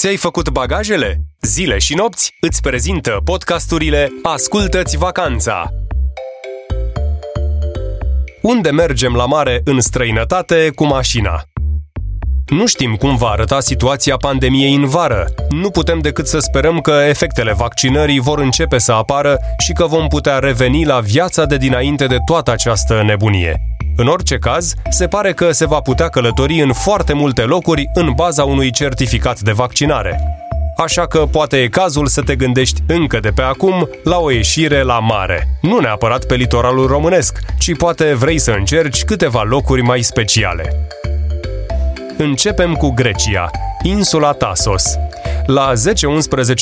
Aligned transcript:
Ți-ai 0.00 0.16
făcut 0.16 0.48
bagajele? 0.48 1.20
Zile 1.40 1.78
și 1.78 1.94
nopți 1.94 2.36
îți 2.40 2.60
prezintă 2.60 3.20
podcasturile 3.24 4.08
Ascultă-ți 4.22 4.96
vacanța! 4.96 5.70
Unde 8.42 8.70
mergem 8.70 9.14
la 9.14 9.26
mare 9.26 9.60
în 9.64 9.80
străinătate 9.80 10.70
cu 10.74 10.86
mașina? 10.86 11.42
Nu 12.50 12.66
știm 12.66 12.94
cum 12.94 13.16
va 13.16 13.26
arăta 13.26 13.60
situația 13.60 14.16
pandemiei 14.16 14.74
în 14.74 14.86
vară. 14.86 15.24
Nu 15.48 15.70
putem 15.70 15.98
decât 15.98 16.26
să 16.26 16.38
sperăm 16.38 16.80
că 16.80 16.90
efectele 17.08 17.52
vaccinării 17.52 18.20
vor 18.20 18.38
începe 18.38 18.78
să 18.78 18.92
apară 18.92 19.38
și 19.58 19.72
că 19.72 19.86
vom 19.86 20.08
putea 20.08 20.38
reveni 20.38 20.84
la 20.84 21.00
viața 21.00 21.44
de 21.44 21.56
dinainte 21.56 22.06
de 22.06 22.16
toată 22.24 22.50
această 22.50 23.02
nebunie. 23.06 23.60
În 23.96 24.06
orice 24.06 24.38
caz, 24.38 24.74
se 24.88 25.06
pare 25.06 25.32
că 25.32 25.52
se 25.52 25.66
va 25.66 25.80
putea 25.80 26.08
călători 26.08 26.60
în 26.60 26.72
foarte 26.72 27.12
multe 27.12 27.42
locuri 27.42 27.90
în 27.94 28.12
baza 28.14 28.44
unui 28.44 28.70
certificat 28.70 29.40
de 29.40 29.52
vaccinare. 29.52 30.20
Așa 30.76 31.06
că 31.06 31.18
poate 31.18 31.56
e 31.56 31.68
cazul 31.68 32.06
să 32.06 32.20
te 32.20 32.36
gândești 32.36 32.80
încă 32.86 33.20
de 33.20 33.30
pe 33.30 33.42
acum 33.42 33.88
la 34.04 34.18
o 34.18 34.30
ieșire 34.30 34.82
la 34.82 34.98
mare. 34.98 35.48
Nu 35.60 35.78
neapărat 35.78 36.24
pe 36.24 36.34
litoralul 36.34 36.86
românesc, 36.86 37.38
ci 37.58 37.76
poate 37.76 38.14
vrei 38.14 38.38
să 38.38 38.50
încerci 38.50 39.04
câteva 39.04 39.42
locuri 39.42 39.82
mai 39.82 40.02
speciale. 40.02 40.86
Începem 42.22 42.74
cu 42.74 42.90
Grecia, 42.90 43.50
insula 43.82 44.32
Tasos. 44.32 44.84
La 45.46 45.72
10-11 45.72 45.74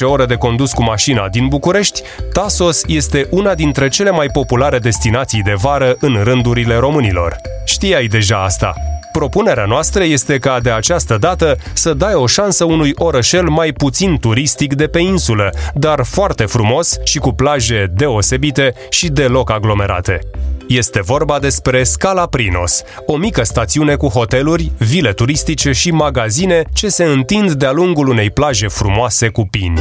ore 0.03 0.27
de 0.27 0.35
condus 0.35 0.73
cu 0.73 0.83
mașina 0.83 1.29
din 1.29 1.49
București, 1.49 2.03
Tasos 2.33 2.83
este 2.87 3.27
una 3.31 3.55
dintre 3.55 3.89
cele 3.89 4.11
mai 4.11 4.27
populare 4.27 4.79
destinații 4.79 5.43
de 5.43 5.55
vară 5.55 5.97
în 6.01 6.21
rândurile 6.23 6.77
românilor. 6.77 7.37
Știai 7.65 8.07
deja 8.07 8.45
asta. 8.45 8.75
Propunerea 9.19 9.65
noastră 9.65 10.05
este 10.05 10.39
ca 10.39 10.61
de 10.61 10.71
această 10.71 11.17
dată 11.21 11.57
să 11.73 11.95
dai 11.95 12.15
o 12.15 12.27
șansă 12.27 12.65
unui 12.65 12.93
orășel 12.95 13.49
mai 13.49 13.73
puțin 13.73 14.19
turistic 14.21 14.75
de 14.75 14.87
pe 14.87 14.99
insulă, 14.99 15.55
dar 15.75 16.05
foarte 16.05 16.45
frumos 16.45 16.97
și 17.05 17.19
cu 17.19 17.33
plaje 17.33 17.93
deosebite 17.95 18.75
și 18.91 19.09
deloc 19.09 19.51
aglomerate. 19.51 20.21
Este 20.69 21.03
vorba 21.03 21.39
despre 21.39 21.83
Scala 21.83 22.27
Prinos, 22.27 22.83
o 23.07 23.17
mică 23.17 23.43
stațiune 23.43 23.95
cu 23.95 24.07
hoteluri, 24.07 24.73
vile 24.77 25.13
turistice 25.13 25.73
și 25.73 25.91
magazine 25.91 26.65
ce 26.73 26.89
se 26.89 27.05
întind 27.05 27.53
de-a 27.53 27.73
lungul 27.73 28.09
unei 28.09 28.31
plaje 28.31 28.69
frumoase 28.69 29.29
cu 29.29 29.47
pini. 29.51 29.81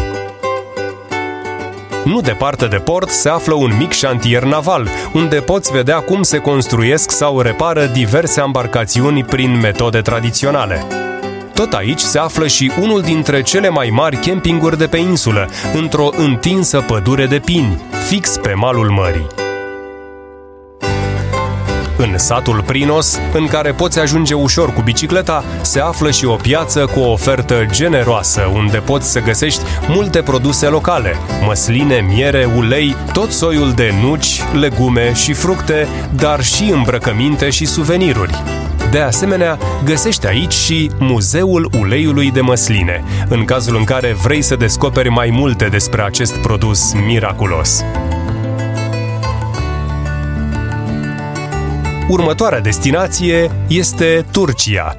Nu 2.08 2.22
departe 2.22 2.66
de 2.66 2.76
port 2.76 3.10
se 3.10 3.30
află 3.30 3.54
un 3.54 3.76
mic 3.78 3.92
șantier 3.92 4.44
naval, 4.44 4.88
unde 5.14 5.36
poți 5.36 5.72
vedea 5.72 6.00
cum 6.00 6.24
se 6.24 6.38
construiesc 6.38 7.12
sau 7.12 7.40
repară 7.42 7.86
diverse 7.86 8.42
embarcațiuni 8.46 9.24
prin 9.24 9.60
metode 9.60 10.02
tradiționale. 10.02 10.86
Tot 11.54 11.74
aici 11.74 12.00
se 12.00 12.20
află 12.20 12.48
și 12.48 12.72
unul 12.82 13.02
dintre 13.02 13.42
cele 13.42 13.70
mai 13.70 13.90
mari 13.90 14.18
campinguri 14.18 14.78
de 14.78 14.88
pe 14.88 14.98
insulă, 14.98 15.50
într-o 15.74 16.10
întinsă 16.18 16.84
pădure 16.88 17.26
de 17.26 17.40
pini, 17.40 17.82
fix 18.08 18.38
pe 18.38 18.54
malul 18.54 18.90
mării. 18.90 19.47
În 21.98 22.18
satul 22.18 22.64
Prinos, 22.66 23.20
în 23.34 23.48
care 23.48 23.72
poți 23.72 24.00
ajunge 24.00 24.34
ușor 24.34 24.74
cu 24.74 24.82
bicicleta, 24.82 25.44
se 25.62 25.80
află 25.80 26.12
și 26.12 26.26
o 26.26 26.36
piață 26.36 26.86
cu 26.86 27.00
o 27.00 27.12
ofertă 27.12 27.66
generoasă, 27.72 28.52
unde 28.54 28.78
poți 28.78 29.12
să 29.12 29.22
găsești 29.22 29.62
multe 29.88 30.22
produse 30.22 30.68
locale, 30.68 31.16
măsline, 31.46 32.06
miere, 32.10 32.50
ulei, 32.56 32.96
tot 33.14 33.32
soiul 33.32 33.72
de 33.72 33.94
nuci, 34.02 34.42
legume 34.60 35.14
și 35.14 35.34
fructe, 35.34 35.88
dar 36.16 36.44
și 36.44 36.72
îmbrăcăminte 36.74 37.50
și 37.50 37.66
suveniruri. 37.66 38.44
De 38.92 39.00
asemenea, 39.00 39.58
găsești 39.84 40.28
aici 40.28 40.54
și 40.54 40.92
Muzeul 41.00 41.70
Uleiului 41.80 42.32
de 42.32 42.42
Măsline, 42.42 43.04
în 43.30 43.46
cazul 43.46 43.76
în 43.76 43.84
care 43.84 44.14
vrei 44.14 44.42
să 44.42 44.56
descoperi 44.56 45.10
mai 45.10 45.30
multe 45.32 45.66
despre 45.66 46.02
acest 46.02 46.38
produs 46.38 46.94
miraculos. 46.94 47.84
Următoarea 52.10 52.60
destinație 52.60 53.52
este 53.68 54.26
Turcia. 54.32 54.98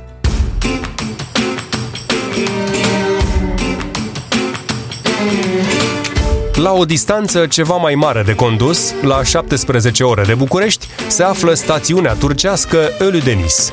La 6.54 6.72
o 6.72 6.84
distanță 6.84 7.46
ceva 7.46 7.76
mai 7.76 7.94
mare 7.94 8.22
de 8.22 8.34
condus, 8.34 8.94
la 9.02 9.22
17 9.22 10.04
ore 10.04 10.22
de 10.22 10.34
București, 10.34 10.86
se 11.06 11.22
află 11.22 11.54
stațiunea 11.54 12.12
turcească 12.12 12.78
Ölüdeniz. 12.98 13.72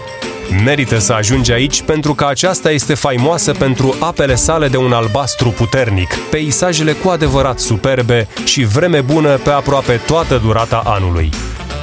Merită 0.64 0.98
să 1.00 1.14
ajungi 1.14 1.52
aici 1.52 1.82
pentru 1.82 2.14
că 2.14 2.26
aceasta 2.26 2.72
este 2.72 2.94
faimoasă 2.94 3.52
pentru 3.52 3.96
apele 4.00 4.36
sale 4.36 4.68
de 4.68 4.78
un 4.78 4.92
albastru 4.92 5.50
puternic, 5.50 6.16
peisajele 6.16 6.92
cu 6.92 7.10
adevărat 7.10 7.60
superbe 7.60 8.28
și 8.46 8.64
vreme 8.64 9.02
bună 9.02 9.38
pe 9.38 9.50
aproape 9.50 10.02
toată 10.06 10.38
durata 10.38 10.82
anului. 10.86 11.30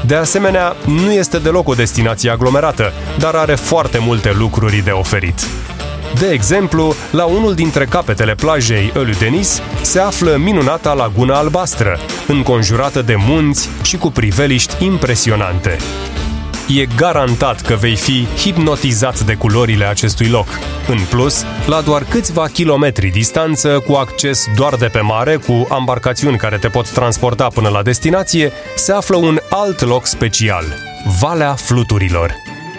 De 0.07 0.15
asemenea, 0.15 0.77
nu 0.87 1.13
este 1.13 1.39
deloc 1.39 1.69
o 1.69 1.75
destinație 1.75 2.31
aglomerată, 2.31 2.93
dar 3.19 3.35
are 3.35 3.55
foarte 3.55 3.99
multe 3.99 4.33
lucruri 4.39 4.83
de 4.85 4.91
oferit. 4.91 5.47
De 6.19 6.29
exemplu, 6.29 6.95
la 7.11 7.25
unul 7.25 7.55
dintre 7.55 7.85
capetele 7.85 8.35
plajei 8.35 8.93
Denis 9.19 9.63
se 9.83 10.01
află 10.01 10.37
minunata 10.37 10.93
Laguna 10.93 11.37
Albastră, 11.37 11.99
înconjurată 12.27 13.03
de 13.03 13.15
munți 13.17 13.69
și 13.83 13.97
cu 13.97 14.11
priveliști 14.11 14.85
impresionante 14.85 15.77
e 16.69 16.87
garantat 16.97 17.61
că 17.61 17.75
vei 17.75 17.97
fi 17.97 18.27
hipnotizat 18.37 19.21
de 19.21 19.35
culorile 19.35 19.85
acestui 19.85 20.29
loc. 20.29 20.47
În 20.89 20.99
plus, 21.11 21.45
la 21.67 21.81
doar 21.81 22.05
câțiva 22.05 22.47
kilometri 22.47 23.09
distanță, 23.09 23.83
cu 23.87 23.93
acces 23.93 24.47
doar 24.57 24.75
de 24.75 24.87
pe 24.87 25.01
mare, 25.01 25.37
cu 25.37 25.67
embarcațiuni 25.79 26.37
care 26.37 26.57
te 26.57 26.69
pot 26.69 26.91
transporta 26.91 27.47
până 27.47 27.69
la 27.69 27.83
destinație, 27.83 28.53
se 28.77 28.93
află 28.93 29.17
un 29.17 29.39
alt 29.51 29.81
loc 29.81 30.07
special, 30.07 30.65
Valea 31.21 31.55
Fluturilor. 31.55 32.35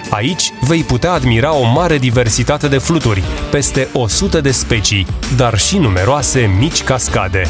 Aici 0.10 0.52
vei 0.68 0.82
putea 0.82 1.12
admira 1.12 1.54
o 1.54 1.64
mare 1.64 1.98
diversitate 1.98 2.68
de 2.68 2.78
fluturi, 2.78 3.24
peste 3.52 3.88
100 3.94 4.42
de 4.42 4.52
specii, 4.52 5.08
dar 5.36 5.58
și 5.58 5.78
numeroase 5.78 6.54
mici 6.60 6.84
cascade. 6.84 7.48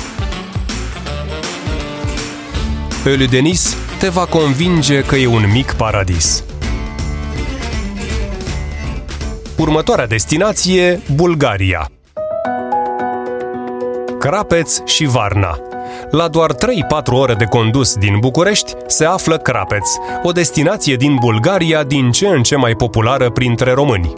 Denis 3.29 3.77
te 4.03 4.09
va 4.09 4.25
convinge 4.25 5.01
că 5.01 5.15
e 5.15 5.27
un 5.27 5.51
mic 5.51 5.71
paradis. 5.71 6.43
Următoarea 9.57 10.07
destinație, 10.07 11.01
Bulgaria. 11.15 11.91
Crapeț 14.19 14.85
și 14.85 15.05
Varna. 15.05 15.57
La 16.11 16.27
doar 16.27 16.51
3-4 16.53 16.57
ore 17.11 17.33
de 17.33 17.45
condus 17.45 17.95
din 17.95 18.19
București 18.19 18.73
se 18.87 19.05
află 19.05 19.37
Crapeț, 19.37 19.89
o 20.23 20.31
destinație 20.31 20.95
din 20.95 21.15
Bulgaria 21.19 21.83
din 21.83 22.11
ce 22.11 22.27
în 22.27 22.43
ce 22.43 22.55
mai 22.55 22.75
populară 22.75 23.29
printre 23.29 23.71
români. 23.71 24.13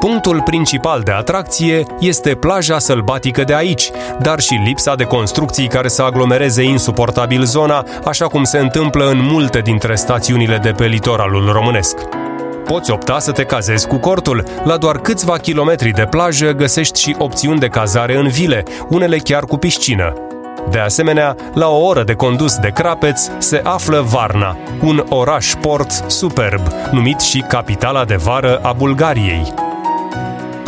Punctul 0.00 0.42
principal 0.42 1.00
de 1.00 1.10
atracție 1.10 1.82
este 2.00 2.34
plaja 2.34 2.78
sălbatică 2.78 3.44
de 3.44 3.54
aici, 3.54 3.90
dar 4.20 4.40
și 4.40 4.60
lipsa 4.64 4.94
de 4.94 5.04
construcții 5.04 5.66
care 5.66 5.88
să 5.88 6.02
aglomereze 6.02 6.62
insuportabil 6.62 7.44
zona, 7.44 7.86
așa 8.04 8.26
cum 8.26 8.44
se 8.44 8.58
întâmplă 8.58 9.08
în 9.08 9.18
multe 9.22 9.60
dintre 9.60 9.94
stațiunile 9.94 10.56
de 10.62 10.70
pe 10.70 10.86
litoralul 10.86 11.52
românesc. 11.52 11.96
Poți 12.64 12.90
opta 12.90 13.18
să 13.18 13.32
te 13.32 13.44
cazezi 13.44 13.86
cu 13.86 13.96
cortul. 13.96 14.44
La 14.64 14.76
doar 14.76 14.98
câțiva 14.98 15.36
kilometri 15.36 15.90
de 15.90 16.06
plajă 16.10 16.52
găsești 16.52 17.00
și 17.00 17.16
opțiuni 17.18 17.58
de 17.58 17.68
cazare 17.68 18.16
în 18.16 18.28
vile, 18.28 18.62
unele 18.88 19.16
chiar 19.16 19.44
cu 19.44 19.56
piscină. 19.56 20.12
De 20.70 20.78
asemenea, 20.78 21.36
la 21.54 21.68
o 21.68 21.84
oră 21.84 22.02
de 22.02 22.14
condus 22.14 22.56
de 22.56 22.68
Crapeț 22.68 23.28
se 23.38 23.60
află 23.64 24.00
Varna, 24.00 24.56
un 24.82 25.04
oraș 25.08 25.52
port 25.60 25.90
superb, 26.06 26.62
numit 26.90 27.20
și 27.20 27.44
capitala 27.48 28.04
de 28.04 28.16
vară 28.16 28.58
a 28.62 28.72
Bulgariei 28.72 29.64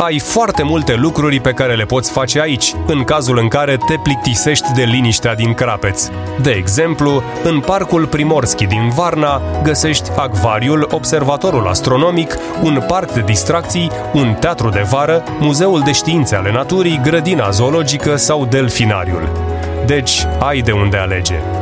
ai 0.01 0.19
foarte 0.19 0.63
multe 0.63 0.95
lucruri 0.95 1.39
pe 1.39 1.51
care 1.51 1.75
le 1.75 1.83
poți 1.83 2.11
face 2.11 2.41
aici, 2.41 2.75
în 2.85 3.03
cazul 3.03 3.37
în 3.37 3.47
care 3.47 3.77
te 3.87 3.95
plictisești 4.03 4.73
de 4.73 4.83
liniștea 4.83 5.35
din 5.35 5.53
Crapeț. 5.53 6.07
De 6.41 6.51
exemplu, 6.51 7.23
în 7.43 7.59
Parcul 7.59 8.07
Primorski 8.07 8.65
din 8.65 8.89
Varna 8.89 9.41
găsești 9.63 10.09
acvariul, 10.15 10.87
observatorul 10.91 11.67
astronomic, 11.67 12.35
un 12.63 12.83
parc 12.87 13.11
de 13.11 13.21
distracții, 13.21 13.91
un 14.13 14.35
teatru 14.39 14.69
de 14.69 14.85
vară, 14.89 15.23
muzeul 15.39 15.81
de 15.81 15.91
științe 15.91 16.35
ale 16.35 16.51
naturii, 16.51 16.99
grădina 17.03 17.49
zoologică 17.49 18.15
sau 18.15 18.45
delfinariul. 18.45 19.29
Deci, 19.85 20.25
ai 20.39 20.61
de 20.61 20.71
unde 20.71 20.97
alege. 20.97 21.58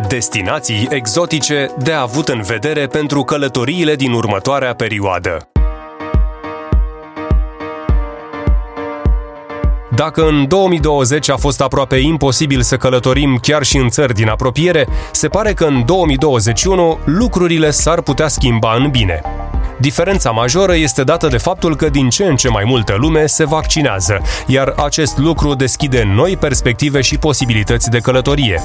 Destinații 0.00 0.86
exotice 0.90 1.74
de 1.78 1.92
avut 1.92 2.28
în 2.28 2.42
vedere 2.42 2.86
pentru 2.86 3.22
călătoriile 3.22 3.94
din 3.94 4.12
următoarea 4.12 4.74
perioadă. 4.74 5.48
Dacă 9.94 10.26
în 10.26 10.48
2020 10.48 11.30
a 11.30 11.36
fost 11.36 11.60
aproape 11.60 11.96
imposibil 11.96 12.62
să 12.62 12.76
călătorim 12.76 13.38
chiar 13.42 13.62
și 13.62 13.76
în 13.76 13.88
țări 13.88 14.14
din 14.14 14.28
apropiere, 14.28 14.88
se 15.12 15.28
pare 15.28 15.52
că 15.52 15.64
în 15.64 15.84
2021 15.86 16.98
lucrurile 17.04 17.70
s-ar 17.70 18.00
putea 18.00 18.28
schimba 18.28 18.74
în 18.74 18.90
bine. 18.90 19.20
Diferența 19.80 20.30
majoră 20.30 20.76
este 20.76 21.04
dată 21.04 21.28
de 21.28 21.36
faptul 21.36 21.76
că 21.76 21.88
din 21.88 22.08
ce 22.08 22.24
în 22.24 22.36
ce 22.36 22.48
mai 22.48 22.64
multă 22.66 22.94
lume 22.98 23.26
se 23.26 23.44
vaccinează, 23.44 24.20
iar 24.46 24.74
acest 24.76 25.18
lucru 25.18 25.54
deschide 25.54 26.02
noi 26.14 26.36
perspective 26.36 27.00
și 27.00 27.18
posibilități 27.18 27.90
de 27.90 27.98
călătorie. 27.98 28.62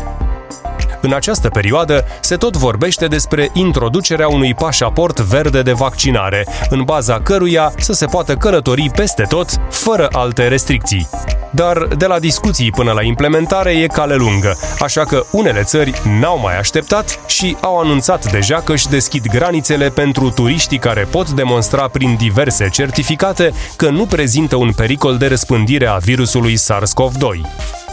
În 1.02 1.14
această 1.14 1.50
perioadă 1.50 2.06
se 2.20 2.36
tot 2.36 2.58
vorbește 2.58 3.08
despre 3.08 3.50
introducerea 3.54 4.28
unui 4.28 4.54
pașaport 4.54 5.20
verde 5.20 5.62
de 5.62 5.72
vaccinare, 5.72 6.48
în 6.70 6.84
baza 6.84 7.20
căruia 7.20 7.72
să 7.78 7.94
se 7.94 8.06
poată 8.06 8.36
călători 8.36 8.92
peste 8.96 9.24
tot, 9.24 9.50
fără 9.70 10.08
alte 10.12 10.48
restricții. 10.48 11.08
Dar 11.52 11.78
de 11.78 12.06
la 12.06 12.20
discuții 12.20 12.72
până 12.72 12.92
la 12.92 13.04
implementare 13.04 13.72
e 13.72 13.88
cale 13.88 14.16
lungă, 14.16 14.58
așa 14.80 15.04
că 15.04 15.24
unele 15.32 15.64
țări 15.64 16.02
n-au 16.20 16.40
mai 16.40 16.58
așteptat 16.58 17.20
și 17.28 17.58
au 17.62 17.80
anunțat 17.80 18.32
deja 18.32 18.62
că 18.62 18.72
își 18.72 18.88
deschid 18.88 19.28
granițele 19.28 19.90
pentru 19.90 20.30
turiștii 20.30 20.78
care 20.78 21.08
pot 21.12 21.30
demonstra 21.30 21.88
prin 21.88 22.16
diverse 22.16 22.70
certificate 22.70 23.52
că 23.76 23.90
nu 23.90 24.06
prezintă 24.06 24.56
un 24.56 24.72
pericol 24.72 25.18
de 25.18 25.28
răspândire 25.28 25.88
a 25.88 25.98
virusului 25.98 26.58
SARS-CoV-2. 26.58 27.87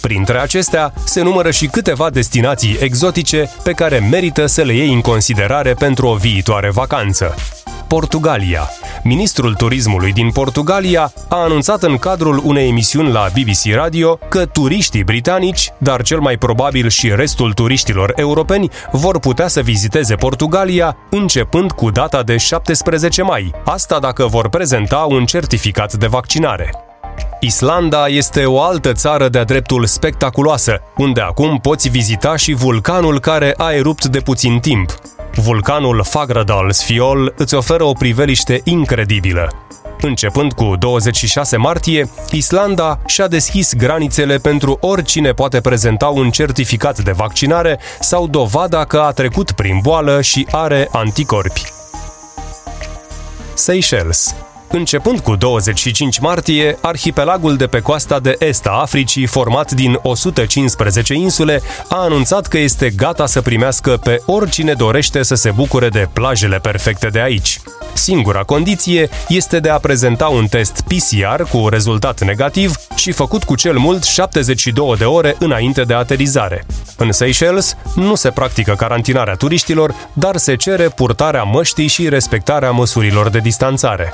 Printre 0.00 0.38
acestea 0.38 0.92
se 1.04 1.22
numără 1.22 1.50
și 1.50 1.66
câteva 1.66 2.10
destinații 2.10 2.76
exotice 2.80 3.50
pe 3.62 3.72
care 3.72 4.06
merită 4.10 4.46
să 4.46 4.62
le 4.62 4.72
iei 4.72 4.92
în 4.92 5.00
considerare 5.00 5.74
pentru 5.74 6.06
o 6.06 6.14
viitoare 6.14 6.70
vacanță. 6.70 7.34
Portugalia. 7.88 8.68
Ministrul 9.02 9.54
turismului 9.54 10.12
din 10.12 10.30
Portugalia 10.30 11.12
a 11.28 11.36
anunțat 11.36 11.82
în 11.82 11.96
cadrul 11.96 12.40
unei 12.44 12.68
emisiuni 12.68 13.12
la 13.12 13.26
BBC 13.32 13.74
Radio 13.74 14.16
că 14.28 14.46
turiștii 14.46 15.04
britanici, 15.04 15.72
dar 15.78 16.02
cel 16.02 16.20
mai 16.20 16.36
probabil 16.36 16.88
și 16.88 17.14
restul 17.14 17.52
turiștilor 17.52 18.12
europeni, 18.16 18.70
vor 18.92 19.18
putea 19.18 19.48
să 19.48 19.60
viziteze 19.60 20.14
Portugalia 20.14 20.96
începând 21.10 21.72
cu 21.72 21.90
data 21.90 22.22
de 22.22 22.36
17 22.36 23.22
mai, 23.22 23.50
asta 23.64 23.98
dacă 23.98 24.26
vor 24.26 24.48
prezenta 24.48 25.06
un 25.08 25.24
certificat 25.24 25.94
de 25.94 26.06
vaccinare. 26.06 26.89
Islanda 27.42 28.08
este 28.08 28.44
o 28.44 28.60
altă 28.62 28.92
țară 28.92 29.28
de-a 29.28 29.44
dreptul 29.44 29.86
spectaculoasă, 29.86 30.82
unde 30.96 31.20
acum 31.20 31.58
poți 31.58 31.88
vizita 31.88 32.36
și 32.36 32.52
vulcanul 32.52 33.20
care 33.20 33.54
a 33.56 33.70
erupt 33.72 34.06
de 34.06 34.20
puțin 34.20 34.58
timp. 34.58 34.94
Vulcanul 35.34 36.02
Fagradalsfjall 36.04 37.34
îți 37.36 37.54
oferă 37.54 37.84
o 37.84 37.92
priveliște 37.92 38.60
incredibilă. 38.64 39.52
Începând 40.00 40.52
cu 40.52 40.76
26 40.78 41.56
martie, 41.56 42.10
Islanda 42.30 42.98
și-a 43.06 43.28
deschis 43.28 43.74
granițele 43.74 44.36
pentru 44.36 44.78
oricine 44.80 45.32
poate 45.32 45.60
prezenta 45.60 46.06
un 46.06 46.30
certificat 46.30 46.98
de 46.98 47.12
vaccinare 47.12 47.78
sau 48.00 48.26
dovada 48.26 48.84
că 48.84 48.98
a 48.98 49.10
trecut 49.10 49.52
prin 49.52 49.78
boală 49.82 50.20
și 50.20 50.46
are 50.50 50.88
anticorpi. 50.92 51.72
Seychelles 53.54 54.34
Începând 54.72 55.20
cu 55.20 55.36
25 55.36 56.18
martie, 56.18 56.76
arhipelagul 56.80 57.56
de 57.56 57.66
pe 57.66 57.80
coasta 57.80 58.20
de 58.20 58.36
est 58.38 58.66
a 58.66 58.70
Africii, 58.80 59.26
format 59.26 59.72
din 59.72 59.98
115 60.02 61.14
insule, 61.14 61.62
a 61.88 61.96
anunțat 61.96 62.46
că 62.46 62.58
este 62.58 62.90
gata 62.90 63.26
să 63.26 63.40
primească 63.40 63.96
pe 63.96 64.22
oricine 64.26 64.72
dorește 64.72 65.22
să 65.22 65.34
se 65.34 65.50
bucure 65.50 65.88
de 65.88 66.08
plajele 66.12 66.58
perfecte 66.58 67.06
de 67.06 67.20
aici. 67.20 67.60
Singura 67.92 68.42
condiție 68.42 69.08
este 69.28 69.60
de 69.60 69.68
a 69.68 69.78
prezenta 69.78 70.26
un 70.26 70.46
test 70.46 70.80
PCR 70.80 71.42
cu 71.42 71.68
rezultat 71.68 72.20
negativ 72.20 72.74
și 72.96 73.12
făcut 73.12 73.44
cu 73.44 73.54
cel 73.54 73.78
mult 73.78 74.02
72 74.02 74.94
de 74.98 75.04
ore 75.04 75.36
înainte 75.38 75.82
de 75.82 75.94
aterizare. 75.94 76.66
În 76.96 77.12
Seychelles 77.12 77.76
nu 77.94 78.14
se 78.14 78.30
practică 78.30 78.74
carantinarea 78.74 79.34
turiștilor, 79.34 79.94
dar 80.12 80.36
se 80.36 80.56
cere 80.56 80.88
purtarea 80.88 81.42
măștii 81.42 81.86
și 81.86 82.08
respectarea 82.08 82.70
măsurilor 82.70 83.28
de 83.28 83.38
distanțare. 83.38 84.12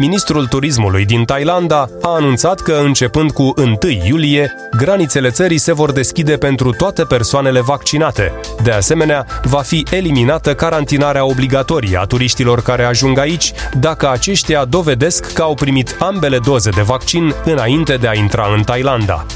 Ministrul 0.00 0.46
turismului 0.46 1.04
din 1.04 1.24
Thailanda 1.24 1.88
a 2.02 2.14
anunțat 2.14 2.60
că 2.60 2.80
începând 2.84 3.30
cu 3.30 3.52
1 3.56 3.78
iulie, 4.06 4.54
granițele 4.76 5.30
țării 5.30 5.58
se 5.58 5.72
vor 5.72 5.92
deschide 5.92 6.36
pentru 6.36 6.70
toate 6.70 7.04
persoanele 7.04 7.60
vaccinate. 7.60 8.32
De 8.62 8.70
asemenea, 8.70 9.26
va 9.44 9.60
fi 9.60 9.84
eliminată 9.90 10.54
carantinarea 10.54 11.24
obligatorie 11.24 11.98
a 11.98 12.04
turiștilor 12.04 12.62
care 12.62 12.84
ajung 12.84 13.18
aici 13.18 13.52
dacă 13.80 14.10
aceștia 14.10 14.64
dovedesc 14.64 15.32
că 15.32 15.42
au 15.42 15.54
primit 15.54 15.96
ambele 15.98 16.38
doze 16.38 16.70
de 16.70 16.82
vaccin 16.82 17.34
înainte 17.44 17.96
de 17.96 18.08
a 18.08 18.14
intra 18.14 18.46
în 18.56 18.62
Thailanda. 18.62 19.26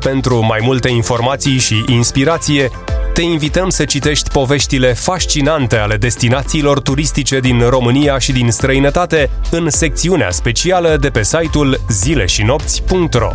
Pentru 0.00 0.44
mai 0.44 0.60
multe 0.62 0.88
informații 0.88 1.58
și 1.58 1.84
inspirație, 1.86 2.70
te 3.14 3.22
invităm 3.22 3.68
să 3.68 3.84
citești 3.84 4.30
poveștile 4.30 4.92
fascinante 4.92 5.76
ale 5.76 5.96
destinațiilor 5.96 6.80
turistice 6.80 7.40
din 7.40 7.68
România 7.68 8.18
și 8.18 8.32
din 8.32 8.50
străinătate 8.50 9.30
în 9.50 9.70
secțiunea 9.70 10.30
specială 10.30 10.96
de 10.96 11.08
pe 11.08 11.22
site-ul 11.22 11.80
zileșinopți.ro. 11.88 13.30